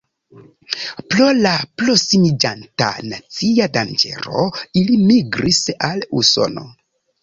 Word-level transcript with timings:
Pro 1.13 1.27
la 1.41 1.51
prosimiĝanta 1.83 2.89
nazia 3.13 3.71
danĝero 3.79 4.51
ili 4.85 5.01
migris 5.09 5.65
al 5.93 6.07
Usono. 6.25 6.71